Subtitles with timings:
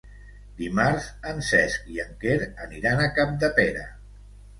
[0.59, 3.85] Dimarts en Cesc i en Quer aniran a Capdepera.